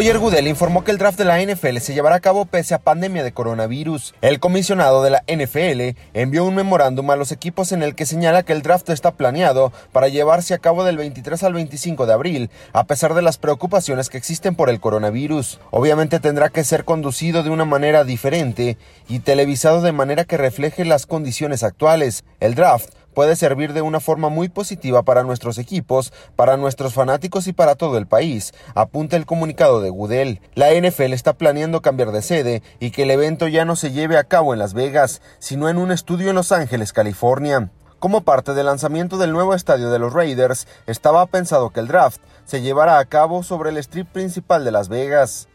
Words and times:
Roger 0.00 0.18
Goodell 0.18 0.46
informó 0.46 0.82
que 0.82 0.92
el 0.92 0.96
draft 0.96 1.18
de 1.18 1.26
la 1.26 1.42
NFL 1.42 1.76
se 1.76 1.92
llevará 1.92 2.16
a 2.16 2.20
cabo 2.20 2.46
pese 2.46 2.72
a 2.72 2.78
pandemia 2.78 3.22
de 3.22 3.32
coronavirus. 3.32 4.14
El 4.22 4.40
comisionado 4.40 5.02
de 5.02 5.10
la 5.10 5.24
NFL 5.28 5.94
envió 6.14 6.46
un 6.46 6.54
memorándum 6.54 7.10
a 7.10 7.16
los 7.16 7.32
equipos 7.32 7.70
en 7.72 7.82
el 7.82 7.94
que 7.94 8.06
señala 8.06 8.42
que 8.42 8.54
el 8.54 8.62
draft 8.62 8.88
está 8.88 9.10
planeado 9.10 9.74
para 9.92 10.08
llevarse 10.08 10.54
a 10.54 10.58
cabo 10.58 10.84
del 10.84 10.96
23 10.96 11.42
al 11.42 11.52
25 11.52 12.06
de 12.06 12.14
abril, 12.14 12.50
a 12.72 12.84
pesar 12.84 13.12
de 13.12 13.20
las 13.20 13.36
preocupaciones 13.36 14.08
que 14.08 14.16
existen 14.16 14.54
por 14.54 14.70
el 14.70 14.80
coronavirus. 14.80 15.60
Obviamente 15.70 16.18
tendrá 16.18 16.48
que 16.48 16.64
ser 16.64 16.86
conducido 16.86 17.42
de 17.42 17.50
una 17.50 17.66
manera 17.66 18.02
diferente 18.04 18.78
y 19.06 19.18
televisado 19.18 19.82
de 19.82 19.92
manera 19.92 20.24
que 20.24 20.38
refleje 20.38 20.86
las 20.86 21.04
condiciones 21.04 21.62
actuales. 21.62 22.24
El 22.40 22.54
draft 22.54 22.88
puede 23.20 23.36
servir 23.36 23.74
de 23.74 23.82
una 23.82 24.00
forma 24.00 24.30
muy 24.30 24.48
positiva 24.48 25.02
para 25.02 25.24
nuestros 25.24 25.58
equipos, 25.58 26.10
para 26.36 26.56
nuestros 26.56 26.94
fanáticos 26.94 27.48
y 27.48 27.52
para 27.52 27.74
todo 27.74 27.98
el 27.98 28.06
país, 28.06 28.54
apunta 28.74 29.14
el 29.18 29.26
comunicado 29.26 29.82
de 29.82 29.90
Goodell. 29.90 30.40
La 30.54 30.70
NFL 30.72 31.12
está 31.12 31.34
planeando 31.34 31.82
cambiar 31.82 32.12
de 32.12 32.22
sede 32.22 32.62
y 32.78 32.92
que 32.92 33.02
el 33.02 33.10
evento 33.10 33.46
ya 33.46 33.66
no 33.66 33.76
se 33.76 33.92
lleve 33.92 34.16
a 34.16 34.24
cabo 34.24 34.54
en 34.54 34.58
Las 34.58 34.72
Vegas, 34.72 35.20
sino 35.38 35.68
en 35.68 35.76
un 35.76 35.92
estudio 35.92 36.30
en 36.30 36.36
Los 36.36 36.50
Ángeles, 36.50 36.94
California. 36.94 37.68
Como 37.98 38.22
parte 38.22 38.54
del 38.54 38.64
lanzamiento 38.64 39.18
del 39.18 39.32
nuevo 39.32 39.52
estadio 39.52 39.90
de 39.90 39.98
los 39.98 40.14
Raiders, 40.14 40.66
estaba 40.86 41.26
pensado 41.26 41.68
que 41.68 41.80
el 41.80 41.88
draft 41.88 42.22
se 42.46 42.62
llevara 42.62 42.98
a 42.98 43.04
cabo 43.04 43.42
sobre 43.42 43.68
el 43.68 43.76
strip 43.76 44.08
principal 44.08 44.64
de 44.64 44.72
Las 44.72 44.88
Vegas. 44.88 45.46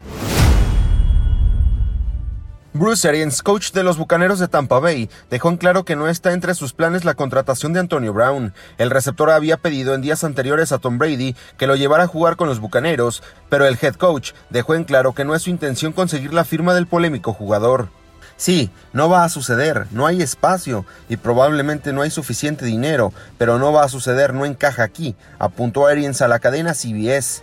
Bruce 2.78 3.08
Arians, 3.08 3.42
coach 3.42 3.72
de 3.72 3.82
los 3.82 3.96
Bucaneros 3.96 4.38
de 4.38 4.48
Tampa 4.48 4.78
Bay, 4.78 5.08
dejó 5.30 5.48
en 5.48 5.56
claro 5.56 5.86
que 5.86 5.96
no 5.96 6.08
está 6.08 6.34
entre 6.34 6.54
sus 6.54 6.74
planes 6.74 7.06
la 7.06 7.14
contratación 7.14 7.72
de 7.72 7.80
Antonio 7.80 8.12
Brown. 8.12 8.52
El 8.76 8.90
receptor 8.90 9.30
había 9.30 9.56
pedido 9.56 9.94
en 9.94 10.02
días 10.02 10.24
anteriores 10.24 10.72
a 10.72 10.78
Tom 10.78 10.98
Brady 10.98 11.34
que 11.56 11.66
lo 11.66 11.74
llevara 11.74 12.04
a 12.04 12.06
jugar 12.06 12.36
con 12.36 12.48
los 12.48 12.60
Bucaneros, 12.60 13.22
pero 13.48 13.66
el 13.66 13.78
head 13.80 13.94
coach 13.94 14.32
dejó 14.50 14.74
en 14.74 14.84
claro 14.84 15.14
que 15.14 15.24
no 15.24 15.34
es 15.34 15.42
su 15.42 15.50
intención 15.50 15.94
conseguir 15.94 16.34
la 16.34 16.44
firma 16.44 16.74
del 16.74 16.86
polémico 16.86 17.32
jugador. 17.32 17.88
Sí, 18.36 18.70
no 18.92 19.08
va 19.08 19.24
a 19.24 19.30
suceder, 19.30 19.86
no 19.90 20.06
hay 20.06 20.20
espacio 20.20 20.84
y 21.08 21.16
probablemente 21.16 21.94
no 21.94 22.02
hay 22.02 22.10
suficiente 22.10 22.66
dinero, 22.66 23.14
pero 23.38 23.58
no 23.58 23.72
va 23.72 23.84
a 23.84 23.88
suceder, 23.88 24.34
no 24.34 24.44
encaja 24.44 24.82
aquí, 24.82 25.16
apuntó 25.38 25.86
Arians 25.86 26.20
a 26.20 26.28
la 26.28 26.40
cadena 26.40 26.74
CBS. 26.74 27.42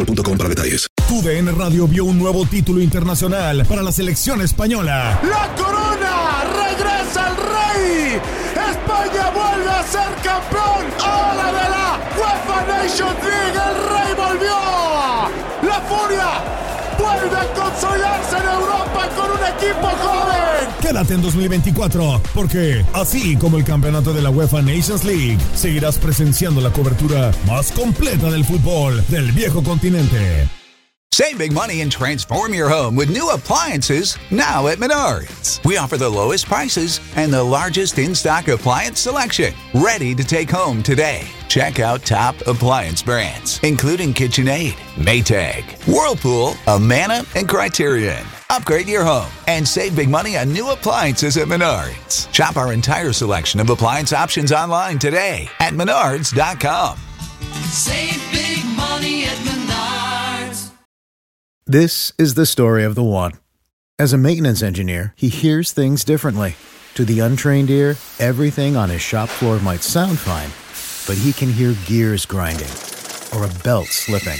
boostmobile.com 0.05 0.37
para 0.37 0.49
detalles. 0.49 0.87
TUDN 1.07 1.57
Radio 1.57 1.87
vio 1.87 2.05
un 2.05 2.17
nuevo 2.17 2.45
título 2.45 2.81
internacional 2.81 3.65
para 3.65 3.81
la 3.81 3.91
selección 3.91 4.41
española. 4.41 5.19
¡La 5.23 5.53
corona! 5.55 6.43
¡Regresa 6.67 7.29
el 7.29 7.37
rey! 7.37 8.21
¡España 8.71 9.31
vuelve 9.31 9.69
a 9.69 9.83
ser 9.83 10.13
campeón! 10.23 10.85
¡Ahora 11.03 11.47
de 11.47 11.69
la 11.69 11.99
UEFA 12.17 12.67
Nations 12.67 13.23
League! 13.23 13.59
¡El 13.69 13.75
rey 13.89 14.13
volvió! 14.15 15.69
¡La 15.69 15.81
furia! 15.81 16.61
vuelve 17.01 17.35
a 17.35 17.53
consolidarse 17.53 18.37
en 18.37 18.61
Europa 18.61 19.09
con 19.15 19.31
un 19.31 19.43
equipo 19.55 19.87
joven. 19.87 20.40
Quédate 20.81 21.13
en 21.13 21.21
2024, 21.21 22.21
porque 22.33 22.85
así 22.93 23.35
como 23.35 23.57
el 23.57 23.63
campeonato 23.63 24.13
de 24.13 24.21
la 24.21 24.29
UEFA 24.29 24.61
Nations 24.61 25.03
League, 25.03 25.39
seguirás 25.53 25.97
presenciando 25.97 26.61
la 26.61 26.71
cobertura 26.71 27.31
más 27.47 27.71
completa 27.71 28.29
del 28.29 28.45
fútbol 28.45 29.03
del 29.09 29.31
viejo 29.31 29.63
continente. 29.63 30.47
Save 31.13 31.37
big 31.37 31.51
money 31.51 31.81
and 31.81 31.91
transform 31.91 32.53
your 32.53 32.69
home 32.69 32.95
with 32.95 33.09
new 33.09 33.31
appliances 33.31 34.17
now 34.31 34.67
at 34.67 34.77
Menards. 34.77 35.63
We 35.65 35.75
offer 35.75 35.97
the 35.97 36.09
lowest 36.09 36.45
prices 36.45 37.01
and 37.17 37.33
the 37.33 37.43
largest 37.43 37.99
in 37.99 38.15
stock 38.15 38.47
appliance 38.47 39.01
selection. 39.01 39.53
Ready 39.73 40.15
to 40.15 40.23
take 40.23 40.49
home 40.49 40.81
today. 40.81 41.27
Check 41.49 41.81
out 41.81 42.05
top 42.05 42.35
appliance 42.47 43.03
brands, 43.03 43.59
including 43.61 44.13
KitchenAid, 44.13 44.71
Maytag, 44.95 45.65
Whirlpool, 45.85 46.55
Amana, 46.65 47.25
and 47.35 47.47
Criterion. 47.47 48.25
Upgrade 48.51 48.89
your 48.89 49.05
home 49.05 49.31
and 49.47 49.65
save 49.65 49.95
big 49.95 50.09
money 50.09 50.35
on 50.35 50.51
new 50.51 50.71
appliances 50.71 51.37
at 51.37 51.47
Menards. 51.47 52.31
Shop 52.33 52.57
our 52.57 52.73
entire 52.73 53.13
selection 53.13 53.61
of 53.61 53.69
appliance 53.69 54.11
options 54.11 54.51
online 54.51 54.99
today 54.99 55.49
at 55.61 55.71
menards.com. 55.71 56.97
Save 57.69 58.21
big 58.33 58.65
money 58.75 59.23
at 59.23 59.37
Menards. 59.37 60.71
This 61.65 62.11
is 62.17 62.33
the 62.33 62.45
story 62.45 62.83
of 62.83 62.95
the 62.95 63.03
one. 63.03 63.31
As 63.97 64.11
a 64.11 64.17
maintenance 64.17 64.61
engineer, 64.61 65.13
he 65.15 65.29
hears 65.29 65.71
things 65.71 66.03
differently. 66.03 66.57
To 66.95 67.05
the 67.05 67.21
untrained 67.21 67.69
ear, 67.69 67.95
everything 68.19 68.75
on 68.75 68.89
his 68.89 69.01
shop 69.01 69.29
floor 69.29 69.59
might 69.59 69.81
sound 69.81 70.19
fine, 70.19 70.49
but 71.07 71.23
he 71.23 71.31
can 71.31 71.53
hear 71.53 71.73
gears 71.85 72.25
grinding 72.25 72.67
or 73.33 73.45
a 73.45 73.63
belt 73.63 73.87
slipping. 73.87 74.39